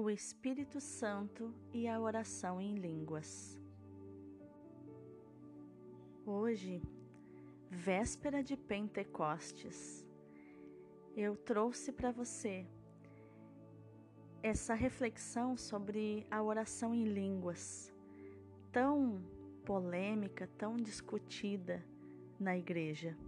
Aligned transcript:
o 0.00 0.08
Espírito 0.08 0.80
Santo 0.80 1.52
e 1.72 1.88
a 1.88 2.00
oração 2.00 2.60
em 2.60 2.76
línguas. 2.76 3.60
Hoje, 6.24 6.80
véspera 7.68 8.40
de 8.40 8.56
Pentecostes, 8.56 10.06
eu 11.16 11.36
trouxe 11.36 11.90
para 11.90 12.12
você 12.12 12.64
essa 14.40 14.72
reflexão 14.72 15.56
sobre 15.56 16.24
a 16.30 16.40
oração 16.44 16.94
em 16.94 17.02
línguas, 17.02 17.92
tão 18.70 19.20
polêmica, 19.64 20.48
tão 20.56 20.76
discutida 20.76 21.84
na 22.38 22.56
igreja. 22.56 23.18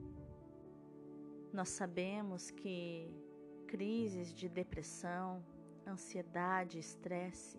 Nós 1.53 1.71
sabemos 1.71 2.49
que 2.53 3.13
crises 3.67 4.33
de 4.33 4.49
depressão, 4.49 5.45
ansiedade, 5.87 6.79
estresse, 6.79 7.59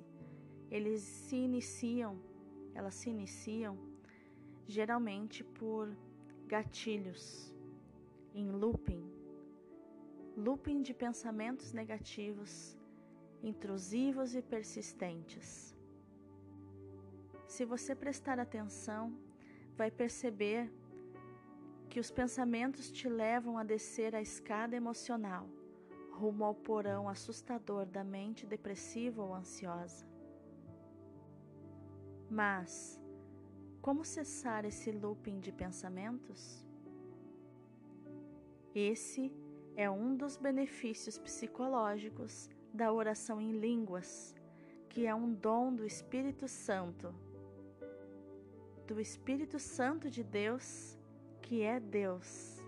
eles 0.69 1.01
se 1.01 1.35
iniciam, 1.35 2.19
elas 2.73 2.95
se 2.95 3.09
iniciam 3.09 3.77
geralmente 4.67 5.43
por 5.43 5.95
gatilhos 6.47 7.53
em 8.33 8.49
looping, 8.49 9.03
looping 10.37 10.81
de 10.81 10.93
pensamentos 10.93 11.73
negativos, 11.73 12.77
intrusivos 13.43 14.35
e 14.35 14.41
persistentes. 14.41 15.75
Se 17.47 17.65
você 17.65 17.93
prestar 17.93 18.39
atenção, 18.39 19.13
vai 19.75 19.91
perceber 19.91 20.71
que 21.89 21.99
os 21.99 22.09
pensamentos 22.09 22.89
te 22.89 23.09
levam 23.09 23.57
a 23.57 23.63
descer 23.63 24.15
a 24.15 24.21
escada 24.21 24.75
emocional, 24.75 25.49
rumo 26.21 26.43
ao 26.45 26.53
porão 26.53 27.09
assustador 27.09 27.83
da 27.85 28.03
mente 28.03 28.45
depressiva 28.45 29.23
ou 29.23 29.33
ansiosa. 29.33 30.05
Mas, 32.29 33.01
como 33.81 34.05
cessar 34.05 34.63
esse 34.63 34.91
looping 34.91 35.39
de 35.39 35.51
pensamentos? 35.51 36.63
Esse 38.75 39.33
é 39.75 39.89
um 39.89 40.15
dos 40.15 40.37
benefícios 40.37 41.17
psicológicos 41.17 42.49
da 42.71 42.93
oração 42.93 43.41
em 43.41 43.51
línguas, 43.67 44.35
que 44.87 45.07
é 45.07 45.15
um 45.15 45.33
dom 45.33 45.73
do 45.73 45.85
Espírito 45.85 46.47
Santo. 46.47 47.13
Do 48.85 49.01
Espírito 49.01 49.57
Santo 49.57 50.09
de 50.09 50.23
Deus 50.23 50.97
que 51.41 51.63
é 51.63 51.79
Deus. 51.79 52.60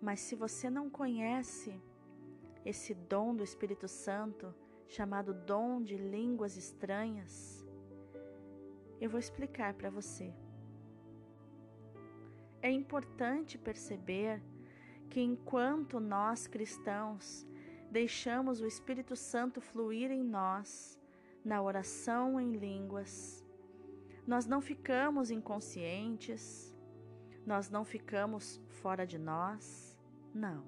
Mas 0.00 0.20
se 0.20 0.34
você 0.34 0.70
não 0.70 0.88
conhece 0.88 1.80
esse 2.64 2.94
dom 2.94 3.34
do 3.34 3.44
Espírito 3.44 3.86
Santo, 3.86 4.54
chamado 4.88 5.32
dom 5.32 5.82
de 5.82 5.96
línguas 5.96 6.56
estranhas, 6.56 7.66
eu 9.00 9.08
vou 9.08 9.18
explicar 9.18 9.74
para 9.74 9.90
você. 9.90 10.34
É 12.62 12.70
importante 12.70 13.56
perceber 13.56 14.42
que 15.08 15.20
enquanto 15.20 15.98
nós 15.98 16.46
cristãos 16.46 17.46
deixamos 17.90 18.60
o 18.60 18.66
Espírito 18.66 19.16
Santo 19.16 19.60
fluir 19.60 20.10
em 20.10 20.22
nós, 20.22 20.98
na 21.44 21.60
oração 21.62 22.38
em 22.38 22.52
línguas, 22.52 23.44
nós 24.26 24.46
não 24.46 24.60
ficamos 24.60 25.30
inconscientes, 25.30 26.74
nós 27.46 27.70
não 27.70 27.84
ficamos 27.84 28.60
fora 28.68 29.06
de 29.06 29.18
nós, 29.18 29.89
não. 30.34 30.64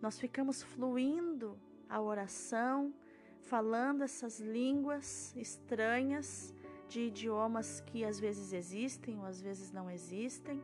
Nós 0.00 0.18
ficamos 0.18 0.62
fluindo 0.62 1.58
a 1.88 2.00
oração, 2.00 2.92
falando 3.40 4.02
essas 4.02 4.40
línguas 4.40 5.34
estranhas 5.36 6.54
de 6.88 7.02
idiomas 7.02 7.80
que 7.80 8.04
às 8.04 8.18
vezes 8.18 8.52
existem 8.52 9.18
ou 9.18 9.26
às 9.26 9.40
vezes 9.40 9.72
não 9.72 9.90
existem, 9.90 10.62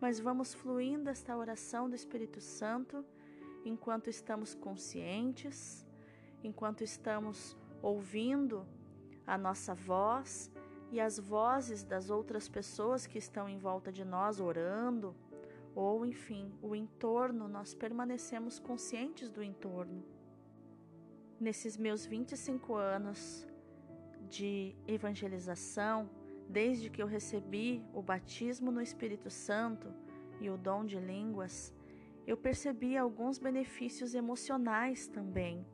mas 0.00 0.18
vamos 0.18 0.54
fluindo 0.54 1.10
esta 1.10 1.36
oração 1.36 1.88
do 1.88 1.94
Espírito 1.94 2.40
Santo 2.40 3.04
enquanto 3.64 4.08
estamos 4.08 4.54
conscientes, 4.54 5.86
enquanto 6.42 6.82
estamos 6.82 7.56
ouvindo 7.82 8.66
a 9.26 9.36
nossa 9.36 9.74
voz 9.74 10.50
e 10.90 11.00
as 11.00 11.18
vozes 11.18 11.84
das 11.84 12.10
outras 12.10 12.48
pessoas 12.48 13.06
que 13.06 13.18
estão 13.18 13.48
em 13.48 13.58
volta 13.58 13.92
de 13.92 14.04
nós 14.04 14.40
orando, 14.40 15.14
ou 15.74 16.04
enfim, 16.04 16.52
o 16.62 16.74
entorno, 16.74 17.48
nós 17.48 17.74
permanecemos 17.74 18.58
conscientes 18.58 19.30
do 19.30 19.42
entorno. 19.42 20.04
Nesses 21.38 21.76
meus 21.76 22.04
25 22.04 22.74
anos 22.74 23.46
de 24.28 24.74
evangelização, 24.86 26.10
desde 26.48 26.90
que 26.90 27.02
eu 27.02 27.06
recebi 27.06 27.82
o 27.94 28.02
batismo 28.02 28.70
no 28.70 28.82
Espírito 28.82 29.30
Santo 29.30 29.92
e 30.40 30.50
o 30.50 30.58
dom 30.58 30.84
de 30.84 30.98
línguas, 30.98 31.74
eu 32.26 32.36
percebi 32.36 32.96
alguns 32.96 33.38
benefícios 33.38 34.14
emocionais 34.14 35.06
também 35.06 35.66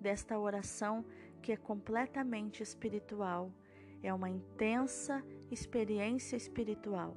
desta 0.00 0.38
oração 0.38 1.04
que 1.40 1.52
é 1.52 1.56
completamente 1.56 2.62
espiritual 2.62 3.50
é 4.02 4.12
uma 4.12 4.30
intensa 4.30 5.22
experiência 5.50 6.36
espiritual. 6.36 7.16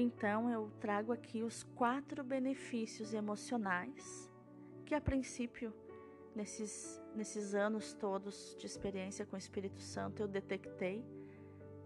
Então 0.00 0.48
eu 0.48 0.70
trago 0.78 1.10
aqui 1.12 1.42
os 1.42 1.64
quatro 1.64 2.22
benefícios 2.22 3.12
emocionais 3.12 4.30
que 4.86 4.94
a 4.94 5.00
princípio 5.00 5.74
nesses 6.36 7.02
nesses 7.16 7.52
anos 7.52 7.94
todos 7.94 8.54
de 8.56 8.64
experiência 8.64 9.26
com 9.26 9.34
o 9.34 9.38
Espírito 9.38 9.82
Santo 9.82 10.22
eu 10.22 10.28
detectei. 10.28 11.04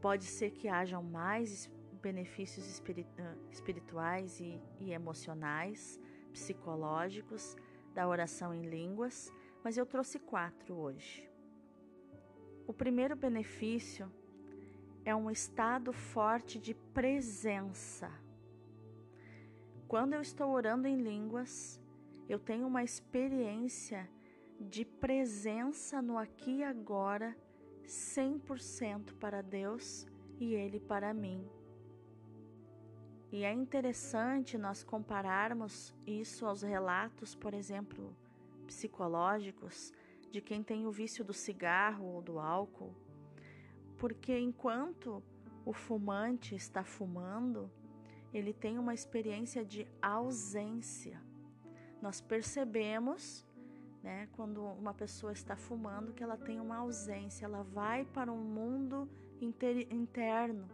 Pode 0.03 0.25
ser 0.25 0.51
que 0.51 0.69
hajam 0.69 1.03
mais 1.03 1.71
benefícios 2.03 2.67
espirituais 3.51 4.41
e, 4.41 4.61
e 4.79 4.93
emocionais, 4.93 5.99
psicológicos 6.35 7.57
da 7.95 8.07
oração 8.07 8.53
em 8.53 8.61
línguas, 8.61 9.33
mas 9.65 9.79
eu 9.79 9.87
trouxe 9.87 10.19
quatro 10.19 10.75
hoje. 10.75 11.31
O 12.67 12.75
primeiro 12.75 13.17
benefício 13.17 14.13
é 15.05 15.15
um 15.15 15.31
estado 15.31 15.93
forte 15.93 16.59
de 16.59 16.75
presença. 16.75 18.11
Quando 19.89 20.15
eu 20.15 20.21
estou 20.21 20.51
orando 20.51 20.87
em 20.87 20.97
línguas, 20.97 21.81
eu 22.29 22.39
tenho 22.39 22.67
uma 22.67 22.83
experiência 22.83 24.09
de 24.61 24.85
presença 24.85 26.01
no 26.01 26.17
aqui 26.17 26.59
e 26.59 26.65
agora, 26.65 27.37
100% 27.85 29.15
para 29.15 29.43
Deus 29.43 30.07
e 30.39 30.55
Ele 30.55 30.79
para 30.79 31.13
mim. 31.13 31.45
E 33.33 33.45
é 33.45 33.53
interessante 33.53 34.57
nós 34.57 34.85
compararmos 34.85 35.95
isso 36.07 36.47
aos 36.47 36.63
relatos, 36.63 37.35
por 37.35 37.55
exemplo, 37.55 38.15
psicológicos 38.67 39.93
de 40.31 40.41
quem 40.41 40.63
tem 40.63 40.87
o 40.87 40.93
vício 40.93 41.25
do 41.25 41.33
cigarro 41.33 42.07
ou 42.07 42.23
do 42.23 42.39
álcool, 42.39 42.95
porque 44.03 44.37
enquanto 44.37 45.23
o 45.65 45.73
fumante 45.73 46.57
está 46.57 46.83
fumando, 46.83 47.71
ele 48.35 48.53
tem 48.53 48.77
uma 48.77 48.93
experiência 48.93 49.65
de 49.65 49.87
ausência. 50.03 51.23
Nós 52.01 52.21
percebemos, 52.21 53.47
né, 54.03 54.29
quando 54.33 54.61
uma 54.61 54.93
pessoa 54.93 55.33
está 55.33 55.55
fumando, 55.55 56.13
que 56.13 56.21
ela 56.21 56.37
tem 56.37 56.59
uma 56.59 56.79
ausência, 56.79 57.45
ela 57.45 57.63
vai 57.63 58.05
para 58.05 58.33
um 58.33 58.43
mundo 58.43 59.09
interno, 59.41 60.67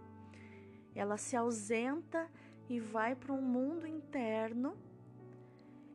ela 0.95 1.19
se 1.19 1.37
ausenta 1.37 2.31
e 2.67 2.81
vai 2.81 3.15
para 3.15 3.35
um 3.35 3.43
mundo 3.43 3.87
interno 3.87 4.75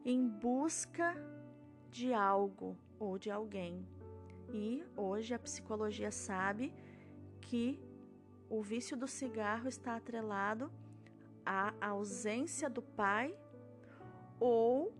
em 0.06 0.28
busca 0.28 1.16
de 1.90 2.14
algo, 2.14 2.78
ou 3.00 3.18
de 3.18 3.32
alguém. 3.32 3.84
E 4.50 4.84
hoje 4.96 5.34
a 5.34 5.40
psicologia 5.40 6.12
sabe 6.12 6.72
que 7.46 7.80
o 8.50 8.62
vício 8.62 8.96
do 8.96 9.08
cigarro 9.08 9.68
está 9.68 9.96
atrelado 9.96 10.72
à 11.46 11.74
ausência 11.82 12.70
do 12.70 12.82
pai 12.82 13.36
ou 14.40 14.94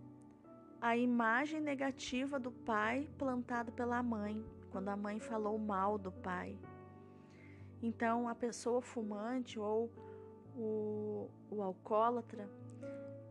à 0.80 0.96
imagem 0.96 1.60
negativa 1.60 2.38
do 2.38 2.50
pai 2.50 3.08
plantada 3.16 3.72
pela 3.72 4.02
mãe, 4.02 4.44
quando 4.70 4.88
a 4.88 4.96
mãe 4.96 5.18
falou 5.18 5.58
mal 5.58 5.96
do 5.96 6.12
pai. 6.12 6.58
Então, 7.82 8.28
a 8.28 8.34
pessoa 8.34 8.80
fumante 8.82 9.58
ou 9.58 9.90
o, 10.56 11.30
o 11.50 11.62
alcoólatra 11.62 12.48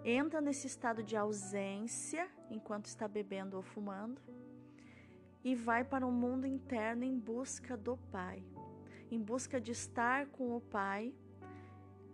entra 0.04 0.42
nesse 0.42 0.68
estado 0.68 1.02
de 1.02 1.16
ausência 1.16 2.28
enquanto 2.50 2.86
está 2.86 3.08
bebendo 3.08 3.56
ou 3.56 3.64
fumando 3.64 4.22
e 5.44 5.56
vai 5.56 5.84
para 5.84 6.06
o 6.06 6.12
mundo 6.12 6.48
interno 6.48 7.04
em 7.04 7.18
busca 7.18 7.76
do 7.76 7.98
Pai, 8.12 8.42
em 9.14 9.22
busca 9.22 9.60
de 9.60 9.72
estar 9.72 10.28
com 10.28 10.56
o 10.56 10.62
Pai. 10.62 11.14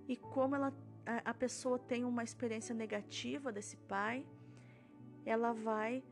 E 0.08 0.16
como 0.16 0.56
ela, 0.56 0.74
a, 1.06 1.34
pessoa 1.34 1.78
tem 1.78 2.04
uma 2.04 2.24
experiência 2.24 2.74
negativa 2.74 3.52
desse 3.52 3.78
Pai, 3.78 4.26
ela 5.26 5.54
vai 5.54 6.04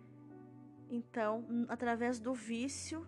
então, 0.89 1.45
através 1.68 2.19
do 2.19 2.34
vício, 2.34 3.06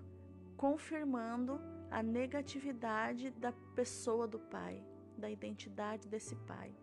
confirmando 0.57 1.59
a 1.89 2.03
negatividade 2.03 3.31
da 3.31 3.53
pessoa 3.73 4.27
do 4.27 4.37
pai, 4.37 4.83
da 5.17 5.29
identidade 5.29 6.07
desse 6.07 6.35
pai. 6.35 6.75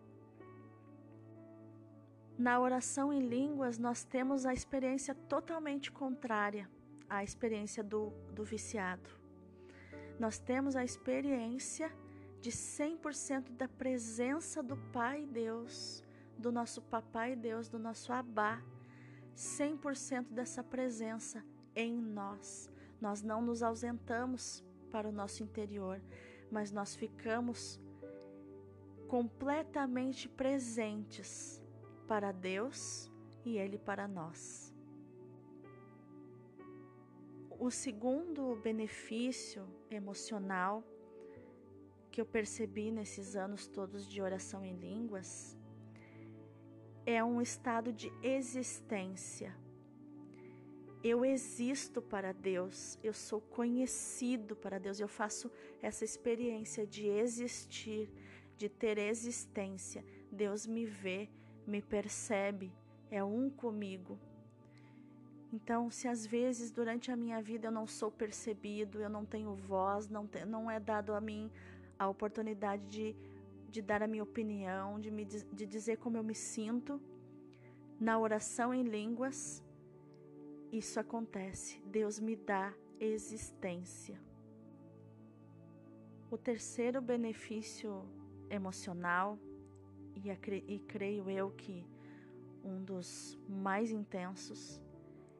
Na 2.37 2.59
oração 2.59 3.13
em 3.13 3.27
línguas, 3.27 3.77
nós 3.77 4.03
temos 4.03 4.45
a 4.45 4.53
experiência 4.53 5.13
totalmente 5.13 5.91
contrária 5.91 6.69
à 7.09 7.23
experiência 7.23 7.83
do, 7.83 8.09
do 8.33 8.43
viciado. 8.43 9.26
Nós 10.19 10.39
temos 10.39 10.75
a 10.75 10.83
experiência 10.83 11.91
de 12.41 12.51
100% 12.51 13.51
da 13.51 13.67
presença 13.67 14.63
do 14.63 14.77
Pai 14.91 15.25
Deus, 15.25 16.03
do 16.37 16.51
nosso 16.51 16.81
Papai 16.81 17.35
Deus, 17.35 17.67
do 17.67 17.79
nosso 17.79 18.11
Abá, 18.13 18.61
100% 19.35 20.31
dessa 20.31 20.63
presença 20.63 21.43
em 21.75 21.93
nós. 21.95 22.69
Nós 22.99 23.21
não 23.21 23.41
nos 23.41 23.61
ausentamos 23.61 24.63
para 24.91 25.07
o 25.07 25.11
nosso 25.11 25.43
interior, 25.43 26.01
mas 26.49 26.71
nós 26.71 26.95
ficamos 26.95 27.79
completamente 29.07 30.27
presentes 30.27 31.61
para 32.07 32.31
Deus 32.31 33.11
e 33.45 33.57
Ele 33.57 33.77
para 33.77 34.07
nós. 34.07 34.66
O 37.59 37.71
segundo 37.71 38.55
benefício 38.57 39.67
emocional 39.89 40.83
que 42.11 42.21
eu 42.21 42.25
percebi 42.25 42.91
nesses 42.91 43.35
anos 43.35 43.65
todos 43.65 44.07
de 44.07 44.21
oração 44.21 44.63
em 44.63 44.75
línguas 44.75 45.57
é 47.03 47.23
um 47.23 47.41
estado 47.41 47.91
de 47.91 48.11
existência. 48.21 49.55
Eu 51.03 51.25
existo 51.25 51.99
para 51.99 52.31
Deus, 52.31 52.99
eu 53.01 53.13
sou 53.13 53.41
conhecido 53.41 54.55
para 54.55 54.77
Deus, 54.77 54.99
eu 54.99 55.07
faço 55.07 55.49
essa 55.81 56.05
experiência 56.05 56.85
de 56.85 57.07
existir, 57.07 58.07
de 58.55 58.69
ter 58.69 58.99
existência. 58.99 60.05
Deus 60.31 60.67
me 60.67 60.85
vê, 60.85 61.27
me 61.65 61.81
percebe, 61.81 62.71
é 63.09 63.23
um 63.23 63.49
comigo. 63.49 64.19
Então, 65.51 65.89
se 65.89 66.07
às 66.07 66.25
vezes 66.25 66.71
durante 66.71 67.09
a 67.11 67.15
minha 67.15 67.41
vida 67.41 67.67
eu 67.67 67.71
não 67.71 67.87
sou 67.87 68.11
percebido, 68.11 68.99
eu 68.99 69.09
não 69.09 69.25
tenho 69.25 69.55
voz, 69.55 70.09
não, 70.09 70.27
te, 70.27 70.43
não 70.45 70.69
é 70.69 70.79
dado 70.79 71.13
a 71.13 71.21
mim 71.21 71.49
a 71.97 72.07
oportunidade 72.07 72.85
de, 72.87 73.15
de 73.69 73.81
dar 73.81 74.03
a 74.03 74.07
minha 74.07 74.23
opinião, 74.23 74.99
de, 74.99 75.09
me, 75.09 75.25
de 75.25 75.65
dizer 75.65 75.97
como 75.97 76.17
eu 76.17 76.23
me 76.23 76.35
sinto, 76.35 77.01
na 77.99 78.19
oração 78.19 78.73
em 78.73 78.83
línguas, 78.83 79.63
isso 80.71 80.99
acontece. 80.99 81.81
Deus 81.85 82.19
me 82.19 82.35
dá 82.35 82.73
existência. 82.99 84.19
O 86.29 86.37
terceiro 86.37 87.01
benefício 87.01 88.03
emocional 88.49 89.39
e, 90.13 90.29
e 90.67 90.79
creio 90.79 91.29
eu 91.29 91.51
que 91.51 91.85
um 92.63 92.83
dos 92.83 93.39
mais 93.47 93.91
intensos 93.91 94.81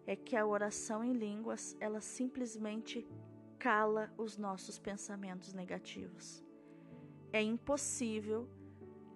é 0.07 0.15
que 0.15 0.37
a 0.37 0.45
oração 0.45 1.03
em 1.03 1.11
línguas 1.11 1.75
ela 1.81 1.99
simplesmente 1.99 3.05
cala 3.59 4.11
os 4.17 4.37
nossos 4.37 4.79
pensamentos 4.79 5.53
negativos. 5.53 6.41
É 7.33 7.41
impossível 7.41 8.47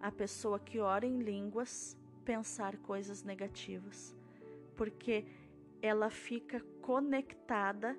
a 0.01 0.11
pessoa 0.11 0.59
que 0.59 0.79
ora 0.79 1.05
em 1.05 1.19
línguas 1.19 1.97
pensar 2.25 2.75
coisas 2.77 3.23
negativas, 3.23 4.15
porque 4.75 5.25
ela 5.81 6.09
fica 6.09 6.59
conectada 6.81 7.97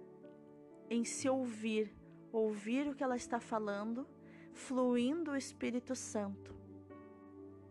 em 0.90 1.04
se 1.04 1.28
ouvir, 1.28 1.96
ouvir 2.30 2.86
o 2.88 2.94
que 2.94 3.02
ela 3.02 3.16
está 3.16 3.40
falando, 3.40 4.06
fluindo 4.52 5.30
o 5.30 5.36
Espírito 5.36 5.94
Santo. 5.96 6.54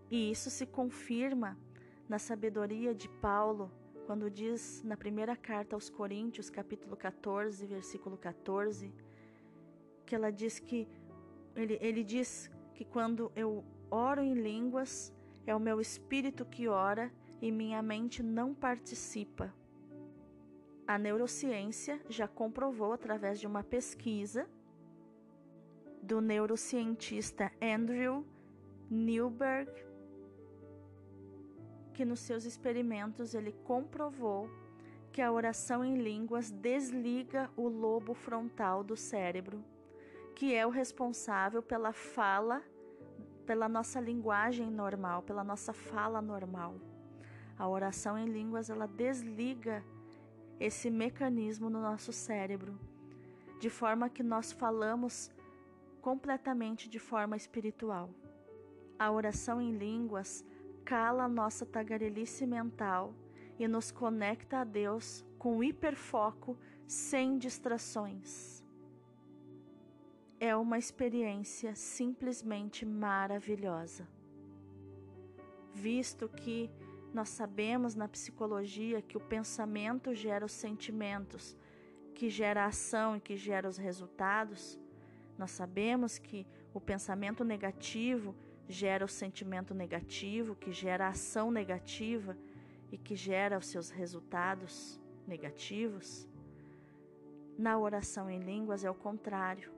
E 0.09 0.31
isso 0.31 0.49
se 0.49 0.65
confirma 0.65 1.57
na 2.09 2.17
sabedoria 2.17 2.93
de 2.93 3.07
Paulo, 3.07 3.71
quando 4.11 4.29
diz 4.29 4.83
na 4.83 4.97
primeira 4.97 5.37
carta 5.37 5.73
aos 5.73 5.89
Coríntios, 5.89 6.49
capítulo 6.49 6.97
14, 6.97 7.65
versículo 7.65 8.17
14, 8.17 8.93
que 10.05 10.13
ela 10.13 10.29
diz 10.29 10.59
que 10.59 10.85
ele, 11.55 11.77
ele 11.79 12.03
diz 12.03 12.51
que 12.73 12.83
quando 12.83 13.31
eu 13.37 13.63
oro 13.89 14.21
em 14.21 14.33
línguas, 14.33 15.13
é 15.47 15.55
o 15.55 15.61
meu 15.61 15.79
espírito 15.79 16.43
que 16.43 16.67
ora 16.67 17.09
e 17.41 17.53
minha 17.53 17.81
mente 17.81 18.21
não 18.21 18.53
participa. 18.53 19.55
A 20.85 20.97
neurociência 20.97 21.97
já 22.09 22.27
comprovou 22.27 22.91
através 22.91 23.39
de 23.39 23.47
uma 23.47 23.63
pesquisa 23.63 24.45
do 26.03 26.19
neurocientista 26.19 27.49
Andrew 27.61 28.25
Newberg 28.89 29.71
que 31.93 32.05
nos 32.05 32.19
seus 32.19 32.45
experimentos 32.45 33.33
ele 33.33 33.51
comprovou 33.63 34.49
que 35.11 35.21
a 35.21 35.31
oração 35.31 35.83
em 35.83 35.95
línguas 35.95 36.49
desliga 36.49 37.49
o 37.57 37.67
lobo 37.67 38.13
frontal 38.13 38.83
do 38.83 38.95
cérebro, 38.95 39.63
que 40.33 40.55
é 40.55 40.65
o 40.65 40.69
responsável 40.69 41.61
pela 41.61 41.91
fala, 41.91 42.63
pela 43.45 43.67
nossa 43.67 43.99
linguagem 43.99 44.71
normal, 44.71 45.21
pela 45.23 45.43
nossa 45.43 45.73
fala 45.73 46.21
normal. 46.21 46.75
A 47.57 47.67
oração 47.67 48.17
em 48.17 48.25
línguas 48.25 48.69
ela 48.69 48.87
desliga 48.87 49.83
esse 50.59 50.89
mecanismo 50.89 51.69
no 51.69 51.81
nosso 51.81 52.13
cérebro, 52.13 52.79
de 53.59 53.69
forma 53.69 54.09
que 54.09 54.23
nós 54.23 54.51
falamos 54.51 55.29
completamente 56.01 56.89
de 56.89 56.99
forma 56.99 57.35
espiritual. 57.35 58.09
A 58.97 59.11
oração 59.11 59.61
em 59.61 59.71
línguas 59.71 60.45
cala 60.85 61.23
a 61.23 61.27
nossa 61.29 61.65
tagarelice 61.65 62.45
mental 62.45 63.13
e 63.57 63.67
nos 63.67 63.91
conecta 63.91 64.59
a 64.59 64.63
Deus 64.63 65.25
com 65.37 65.63
hiperfoco, 65.63 66.57
sem 66.87 67.37
distrações. 67.37 68.63
É 70.39 70.55
uma 70.55 70.77
experiência 70.77 71.75
simplesmente 71.75 72.85
maravilhosa. 72.85 74.07
Visto 75.73 76.27
que 76.27 76.69
nós 77.13 77.29
sabemos 77.29 77.95
na 77.95 78.07
psicologia 78.07 79.01
que 79.01 79.17
o 79.17 79.19
pensamento 79.19 80.13
gera 80.13 80.45
os 80.45 80.51
sentimentos, 80.51 81.55
que 82.15 82.29
gera 82.29 82.63
a 82.63 82.67
ação 82.67 83.15
e 83.15 83.19
que 83.19 83.35
gera 83.35 83.67
os 83.67 83.77
resultados, 83.77 84.79
nós 85.37 85.51
sabemos 85.51 86.17
que 86.17 86.45
o 86.73 86.79
pensamento 86.79 87.43
negativo 87.43 88.35
gera 88.71 89.03
o 89.03 89.07
sentimento 89.07 89.73
negativo, 89.73 90.55
que 90.55 90.71
gera 90.71 91.05
a 91.05 91.09
ação 91.09 91.51
negativa 91.51 92.37
e 92.91 92.97
que 92.97 93.15
gera 93.15 93.57
os 93.57 93.67
seus 93.67 93.89
resultados 93.89 94.99
negativos. 95.27 96.27
Na 97.57 97.77
oração 97.77 98.29
em 98.29 98.39
línguas 98.39 98.83
é 98.83 98.89
o 98.89 98.95
contrário. 98.95 99.71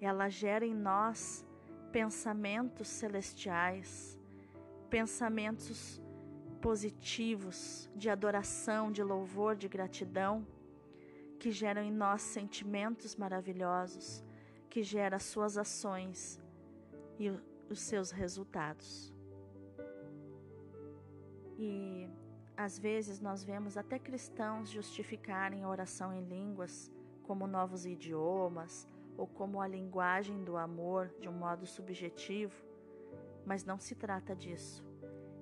Ela 0.00 0.28
gera 0.28 0.66
em 0.66 0.74
nós 0.74 1.44
pensamentos 1.90 2.88
celestiais, 2.88 4.18
pensamentos 4.88 6.00
positivos 6.60 7.90
de 7.96 8.08
adoração, 8.10 8.92
de 8.92 9.02
louvor, 9.02 9.56
de 9.56 9.66
gratidão, 9.66 10.46
que 11.38 11.50
geram 11.50 11.82
em 11.82 11.90
nós 11.90 12.20
sentimentos 12.20 13.16
maravilhosos, 13.16 14.22
que 14.68 14.82
gera 14.82 15.18
suas 15.18 15.56
ações 15.56 16.38
e 17.20 17.30
os 17.68 17.80
seus 17.80 18.10
resultados. 18.10 19.12
E 21.58 22.08
às 22.56 22.78
vezes 22.78 23.20
nós 23.20 23.44
vemos 23.44 23.76
até 23.76 23.98
cristãos 23.98 24.70
justificarem 24.70 25.62
a 25.62 25.68
oração 25.68 26.14
em 26.14 26.24
línguas 26.24 26.90
como 27.22 27.46
novos 27.46 27.84
idiomas 27.84 28.88
ou 29.18 29.26
como 29.26 29.60
a 29.60 29.68
linguagem 29.68 30.42
do 30.42 30.56
amor 30.56 31.14
de 31.20 31.28
um 31.28 31.32
modo 31.32 31.66
subjetivo, 31.66 32.54
mas 33.44 33.66
não 33.66 33.78
se 33.78 33.94
trata 33.94 34.34
disso. 34.34 34.82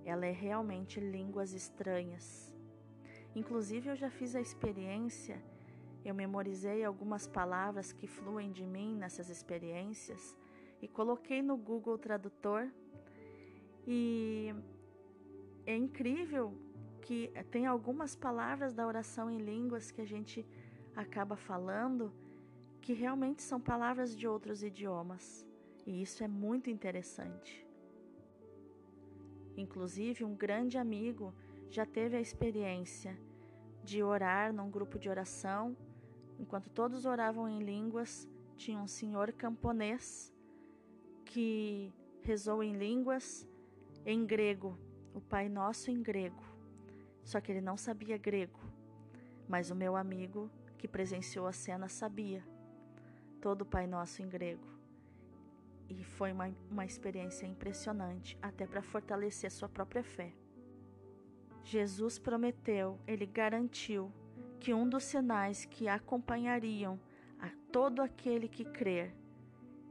Ela 0.04 0.26
é 0.26 0.32
realmente 0.32 0.98
línguas 0.98 1.52
estranhas. 1.52 2.52
Inclusive, 3.36 3.90
eu 3.90 3.94
já 3.96 4.10
fiz 4.10 4.34
a 4.34 4.40
experiência, 4.40 5.40
eu 6.04 6.12
memorizei 6.14 6.84
algumas 6.84 7.28
palavras 7.28 7.92
que 7.92 8.08
fluem 8.08 8.50
de 8.50 8.66
mim 8.66 8.96
nessas 8.96 9.28
experiências 9.28 10.36
e 10.80 10.88
coloquei 10.88 11.42
no 11.42 11.56
Google 11.56 11.98
Tradutor. 11.98 12.70
E 13.86 14.54
é 15.66 15.76
incrível 15.76 16.54
que 17.00 17.32
tem 17.50 17.66
algumas 17.66 18.14
palavras 18.14 18.74
da 18.74 18.86
oração 18.86 19.30
em 19.30 19.38
línguas 19.38 19.90
que 19.90 20.00
a 20.00 20.04
gente 20.06 20.46
acaba 20.94 21.36
falando 21.36 22.12
que 22.80 22.92
realmente 22.92 23.42
são 23.42 23.60
palavras 23.60 24.16
de 24.16 24.26
outros 24.26 24.62
idiomas. 24.62 25.46
E 25.86 26.02
isso 26.02 26.22
é 26.22 26.28
muito 26.28 26.70
interessante. 26.70 27.66
Inclusive, 29.56 30.24
um 30.24 30.34
grande 30.34 30.78
amigo 30.78 31.34
já 31.70 31.84
teve 31.84 32.16
a 32.16 32.20
experiência 32.20 33.18
de 33.82 34.02
orar 34.02 34.52
num 34.52 34.70
grupo 34.70 34.98
de 34.98 35.08
oração. 35.08 35.76
Enquanto 36.38 36.70
todos 36.70 37.04
oravam 37.04 37.48
em 37.48 37.58
línguas, 37.62 38.28
tinha 38.56 38.78
um 38.78 38.86
senhor 38.86 39.32
camponês 39.32 40.32
que 41.28 41.92
rezou 42.22 42.62
em 42.62 42.72
línguas 42.72 43.46
em 44.04 44.24
grego, 44.24 44.78
o 45.14 45.20
Pai 45.20 45.48
Nosso 45.48 45.90
em 45.90 46.02
grego. 46.02 46.42
Só 47.22 47.40
que 47.40 47.52
ele 47.52 47.60
não 47.60 47.76
sabia 47.76 48.16
grego, 48.16 48.58
mas 49.46 49.70
o 49.70 49.74
meu 49.74 49.94
amigo 49.94 50.50
que 50.78 50.88
presenciou 50.88 51.46
a 51.46 51.52
cena 51.52 51.86
sabia 51.88 52.42
todo 53.42 53.62
o 53.62 53.66
Pai 53.66 53.86
Nosso 53.86 54.22
em 54.22 54.28
grego. 54.28 54.66
E 55.90 56.02
foi 56.02 56.32
uma, 56.32 56.50
uma 56.70 56.86
experiência 56.86 57.46
impressionante, 57.46 58.38
até 58.40 58.66
para 58.66 58.82
fortalecer 58.82 59.50
sua 59.50 59.68
própria 59.68 60.02
fé. 60.02 60.32
Jesus 61.62 62.18
prometeu, 62.18 62.98
ele 63.06 63.26
garantiu 63.26 64.10
que 64.58 64.72
um 64.72 64.88
dos 64.88 65.04
sinais 65.04 65.66
que 65.66 65.88
acompanhariam 65.88 66.98
a 67.38 67.50
todo 67.70 68.00
aquele 68.00 68.48
que 68.48 68.64
crer 68.64 69.14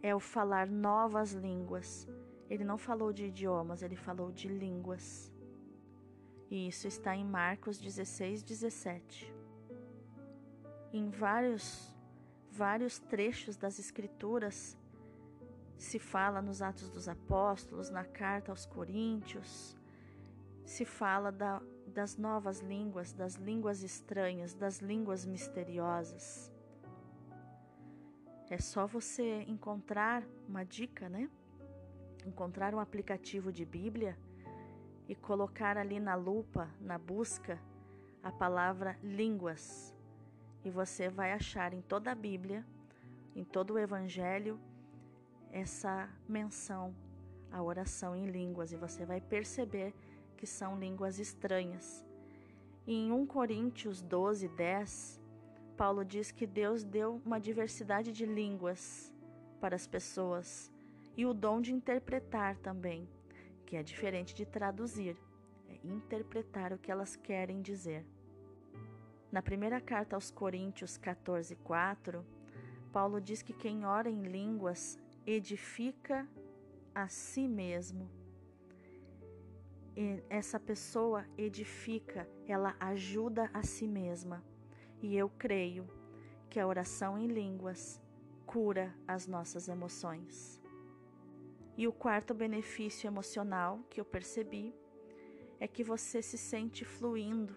é 0.07 0.15
o 0.15 0.19
falar 0.19 0.67
novas 0.67 1.33
línguas. 1.33 2.07
Ele 2.49 2.63
não 2.63 2.77
falou 2.77 3.11
de 3.11 3.25
idiomas, 3.25 3.81
ele 3.81 3.95
falou 3.95 4.31
de 4.31 4.47
línguas. 4.47 5.31
E 6.49 6.67
isso 6.69 6.87
está 6.87 7.15
em 7.15 7.25
Marcos 7.25 7.77
16, 7.77 8.41
17. 8.43 9.33
Em 10.93 11.09
vários, 11.09 11.93
vários 12.49 12.99
trechos 12.99 13.57
das 13.57 13.79
Escrituras 13.79 14.77
se 15.77 15.99
fala 15.99 16.41
nos 16.41 16.61
Atos 16.61 16.89
dos 16.89 17.07
Apóstolos, 17.07 17.89
na 17.89 18.03
carta 18.03 18.51
aos 18.51 18.65
Coríntios, 18.65 19.77
se 20.65 20.85
fala 20.85 21.31
da, 21.31 21.61
das 21.85 22.17
novas 22.17 22.61
línguas, 22.61 23.13
das 23.13 23.35
línguas 23.35 23.83
estranhas, 23.83 24.53
das 24.53 24.79
línguas 24.79 25.25
misteriosas. 25.25 26.51
É 28.49 28.57
só 28.57 28.87
você 28.87 29.41
encontrar 29.47 30.23
uma 30.47 30.63
dica, 30.63 31.09
né? 31.09 31.29
Encontrar 32.25 32.73
um 32.73 32.79
aplicativo 32.79 33.51
de 33.51 33.65
Bíblia 33.65 34.17
e 35.07 35.15
colocar 35.15 35.77
ali 35.77 35.99
na 35.99 36.15
lupa, 36.15 36.69
na 36.79 36.97
busca, 36.97 37.59
a 38.23 38.31
palavra 38.31 38.97
línguas. 39.03 39.93
E 40.63 40.69
você 40.69 41.09
vai 41.09 41.33
achar 41.33 41.73
em 41.73 41.81
toda 41.81 42.11
a 42.11 42.15
Bíblia, 42.15 42.65
em 43.35 43.43
todo 43.43 43.73
o 43.73 43.79
Evangelho, 43.79 44.57
essa 45.51 46.09
menção 46.27 46.95
à 47.51 47.61
oração 47.61 48.15
em 48.15 48.27
línguas. 48.27 48.71
E 48.71 48.77
você 48.77 49.05
vai 49.05 49.19
perceber 49.19 49.93
que 50.37 50.47
são 50.47 50.79
línguas 50.79 51.19
estranhas. 51.19 52.05
E 52.85 52.93
em 52.93 53.11
1 53.11 53.25
Coríntios 53.25 54.01
12, 54.01 54.47
10, 54.47 55.21
Paulo 55.77 56.03
diz 56.03 56.31
que 56.31 56.47
Deus 56.47 56.83
deu 56.83 57.21
uma 57.23 57.39
diversidade 57.39 58.11
de 58.11 58.25
línguas 58.25 59.13
para 59.61 59.75
as 59.75 59.85
pessoas 59.85 60.71
e 61.15 61.23
o 61.23 61.35
dom 61.35 61.61
de 61.61 61.71
interpretar 61.71 62.57
também, 62.57 63.07
que 63.63 63.75
é 63.75 63.83
diferente 63.83 64.33
de 64.33 64.43
traduzir, 64.43 65.15
é 65.69 65.77
interpretar 65.87 66.73
o 66.73 66.79
que 66.79 66.91
elas 66.91 67.15
querem 67.15 67.61
dizer. 67.61 68.03
Na 69.31 69.41
primeira 69.41 69.79
carta 69.79 70.15
aos 70.15 70.31
Coríntios 70.31 70.97
14, 70.97 71.55
4, 71.57 72.25
Paulo 72.91 73.21
diz 73.21 73.43
que 73.43 73.53
quem 73.53 73.85
ora 73.85 74.09
em 74.09 74.23
línguas 74.23 74.97
edifica 75.27 76.27
a 76.95 77.07
si 77.07 77.47
mesmo. 77.47 78.09
E 79.95 80.23
essa 80.27 80.59
pessoa 80.59 81.23
edifica, 81.37 82.27
ela 82.47 82.75
ajuda 82.79 83.49
a 83.53 83.61
si 83.61 83.87
mesma. 83.87 84.43
E 85.01 85.15
eu 85.15 85.29
creio 85.29 85.87
que 86.49 86.59
a 86.59 86.67
oração 86.67 87.17
em 87.17 87.27
línguas 87.27 88.01
cura 88.45 88.95
as 89.07 89.27
nossas 89.27 89.67
emoções. 89.67 90.61
E 91.77 91.87
o 91.87 91.93
quarto 91.93 92.33
benefício 92.33 93.07
emocional 93.07 93.79
que 93.89 94.01
eu 94.01 94.05
percebi 94.05 94.73
é 95.59 95.67
que 95.67 95.83
você 95.83 96.21
se 96.21 96.37
sente 96.37 96.83
fluindo, 96.83 97.55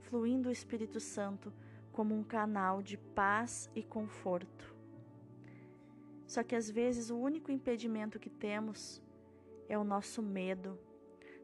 fluindo 0.00 0.48
o 0.48 0.52
Espírito 0.52 1.00
Santo 1.00 1.52
como 1.92 2.14
um 2.14 2.22
canal 2.22 2.80
de 2.80 2.96
paz 2.96 3.70
e 3.74 3.82
conforto. 3.82 4.74
Só 6.26 6.42
que 6.42 6.54
às 6.54 6.70
vezes 6.70 7.10
o 7.10 7.18
único 7.18 7.50
impedimento 7.50 8.18
que 8.18 8.30
temos 8.30 9.02
é 9.68 9.76
o 9.76 9.84
nosso 9.84 10.22
medo, 10.22 10.78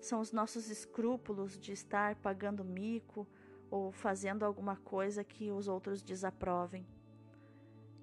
são 0.00 0.20
os 0.20 0.32
nossos 0.32 0.70
escrúpulos 0.70 1.58
de 1.58 1.72
estar 1.72 2.16
pagando 2.16 2.64
mico 2.64 3.26
ou 3.74 3.90
fazendo 3.90 4.44
alguma 4.44 4.76
coisa 4.76 5.24
que 5.24 5.50
os 5.50 5.66
outros 5.66 6.00
desaprovem. 6.00 6.86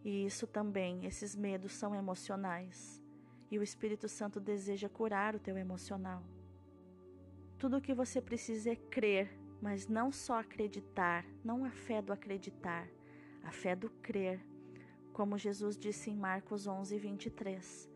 E 0.03 0.25
isso 0.25 0.45
também, 0.45 1.05
esses 1.05 1.33
medos 1.33 1.71
são 1.71 1.95
emocionais. 1.95 3.01
E 3.49 3.57
o 3.57 3.63
Espírito 3.63 4.09
Santo 4.09 4.37
deseja 4.37 4.89
curar 4.89 5.33
o 5.33 5.39
teu 5.39 5.55
emocional. 5.57 6.21
Tudo 7.57 7.77
o 7.77 7.81
que 7.81 7.93
você 7.93 8.19
precisa 8.19 8.71
é 8.71 8.75
crer, 8.75 9.31
mas 9.61 9.87
não 9.87 10.11
só 10.11 10.41
acreditar, 10.41 11.25
não 11.41 11.63
a 11.63 11.71
fé 11.71 12.01
do 12.01 12.11
acreditar, 12.11 12.85
a 13.41 13.51
fé 13.51 13.73
do 13.73 13.89
crer. 13.89 14.45
Como 15.13 15.37
Jesus 15.37 15.77
disse 15.77 16.09
em 16.09 16.17
Marcos 16.17 16.67
11, 16.67 16.99
23. 16.99 17.89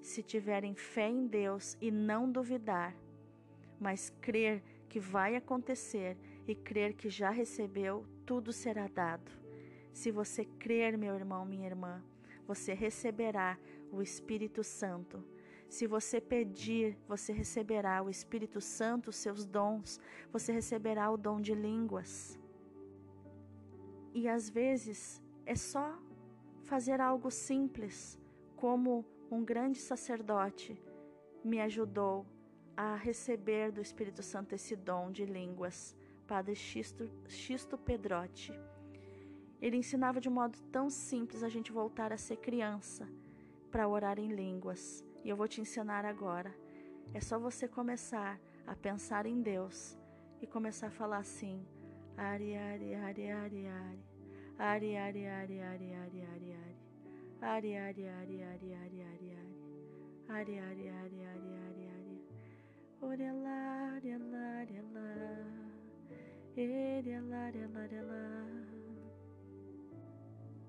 Se 0.00 0.20
tiverem 0.20 0.74
fé 0.74 1.08
em 1.08 1.28
Deus 1.28 1.76
e 1.80 1.92
não 1.92 2.28
duvidar, 2.28 2.92
mas 3.78 4.10
crer 4.20 4.64
que 4.88 4.98
vai 4.98 5.36
acontecer 5.36 6.16
e 6.50 6.54
crer 6.54 6.94
que 6.94 7.08
já 7.08 7.30
recebeu, 7.30 8.04
tudo 8.26 8.52
será 8.52 8.86
dado. 8.88 9.30
Se 9.92 10.10
você 10.10 10.44
crer, 10.44 10.96
meu 10.96 11.14
irmão, 11.14 11.44
minha 11.44 11.66
irmã, 11.66 12.02
você 12.46 12.72
receberá 12.74 13.58
o 13.92 14.02
Espírito 14.02 14.62
Santo. 14.62 15.24
Se 15.68 15.86
você 15.86 16.20
pedir, 16.20 16.98
você 17.06 17.32
receberá 17.32 18.02
o 18.02 18.10
Espírito 18.10 18.60
Santo, 18.60 19.12
seus 19.12 19.44
dons, 19.44 20.00
você 20.32 20.52
receberá 20.52 21.10
o 21.10 21.16
dom 21.16 21.40
de 21.40 21.54
línguas. 21.54 22.38
E 24.12 24.28
às 24.28 24.50
vezes 24.50 25.22
é 25.46 25.54
só 25.54 25.96
fazer 26.64 27.00
algo 27.00 27.30
simples, 27.30 28.18
como 28.56 29.04
um 29.30 29.44
grande 29.44 29.78
sacerdote 29.78 30.80
me 31.44 31.60
ajudou 31.60 32.26
a 32.76 32.96
receber 32.96 33.70
do 33.70 33.80
Espírito 33.80 34.22
Santo 34.22 34.54
esse 34.54 34.74
dom 34.74 35.10
de 35.10 35.24
línguas. 35.24 35.96
Padre 36.30 36.54
Xisto, 36.54 37.10
Xisto 37.26 37.76
Pedrotti. 37.76 38.52
Ele 39.60 39.76
ensinava 39.76 40.20
de 40.20 40.28
um 40.28 40.32
modo 40.32 40.56
tão 40.70 40.88
simples 40.88 41.42
a 41.42 41.48
gente 41.48 41.72
voltar 41.72 42.12
a 42.12 42.16
ser 42.16 42.36
criança 42.36 43.08
para 43.68 43.88
orar 43.88 44.16
em 44.16 44.28
línguas. 44.28 45.04
E 45.24 45.28
eu 45.28 45.36
vou 45.36 45.48
te 45.48 45.60
ensinar 45.60 46.04
agora. 46.04 46.54
É 47.12 47.20
só 47.20 47.36
você 47.36 47.66
começar 47.66 48.40
a 48.64 48.76
pensar 48.76 49.26
em 49.26 49.42
Deus 49.42 49.98
e 50.40 50.46
começar 50.46 50.86
a 50.86 50.92
falar 50.92 51.18
assim: 51.18 51.66
Ari, 52.16 52.56
Ari, 52.56 52.94
Ari, 52.94 53.28
Ari, 53.28 53.66
Ari. 53.66 54.04
Ari, 54.56 54.96
Ari, 54.96 55.26
Ari, 55.26 55.60
Ari, 55.60 55.92
Ari, 55.92 56.22
Ari, 56.22 56.52
Ari. 56.52 56.76
Ari, 57.42 57.76
Ari, 57.76 58.08
Ari, 58.08 58.42
Ari, 58.44 58.72
Ari, 58.72 59.02
Ari, 59.02 59.02
Ari. 59.02 59.54
Ari, 60.28 60.58
Ari, 60.60 60.88
Ari, 60.90 61.24
Ari, 61.32 61.52
Ari, 61.66 61.88
Ari. 61.96 62.24
Orelá, 63.02 63.94
orelá, 63.96 64.62
orelá. 64.62 65.59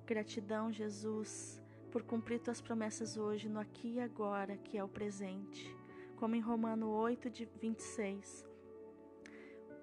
Gratidão, 0.06 0.72
Jesus, 0.72 1.62
por 1.92 2.04
cumprir 2.04 2.40
tuas 2.40 2.62
promessas 2.62 3.18
hoje, 3.18 3.50
no 3.50 3.60
aqui 3.60 3.94
e 3.94 4.00
agora, 4.00 4.58
que 4.58 4.78
é 4.78 4.84
o 4.84 4.88
presente. 4.88 5.76
Como 6.18 6.36
em 6.36 6.40
Romano 6.40 6.90
8, 6.90 7.30
de 7.30 7.46
26. 7.60 8.46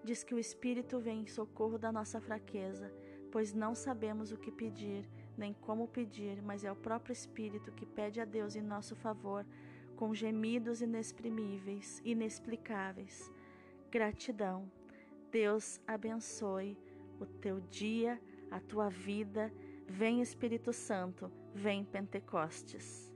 Diz 0.05 0.23
que 0.23 0.35
o 0.35 0.39
Espírito 0.39 1.01
vem 1.01 1.23
em 1.23 1.27
socorro 1.27 1.79
da 1.79 1.91
nossa 1.91 2.21
fraqueza, 2.21 2.93
pois 3.33 3.53
não 3.53 3.75
sabemos 3.75 4.31
o 4.31 4.39
que 4.39 4.53
pedir, 4.53 5.05
nem 5.37 5.53
como 5.53 5.89
pedir, 5.89 6.41
mas 6.43 6.63
é 6.63 6.71
o 6.71 6.77
próprio 6.77 7.13
Espírito 7.13 7.73
que 7.73 7.85
pede 7.85 8.21
a 8.21 8.25
Deus 8.25 8.55
em 8.55 8.63
nosso 8.63 8.95
favor, 8.95 9.45
com 9.97 10.15
gemidos 10.15 10.81
inexprimíveis, 10.81 12.01
inexplicáveis. 12.05 13.33
Gratidão. 13.91 14.78
Deus 15.31 15.81
abençoe 15.87 16.77
o 17.21 17.27
teu 17.27 17.61
dia, 17.61 18.21
a 18.51 18.61
tua 18.61 18.89
vida. 18.89 19.53
Vem 19.87 20.21
Espírito 20.21 20.73
Santo, 20.73 21.31
vem 21.55 21.85
Pentecostes. 21.85 23.08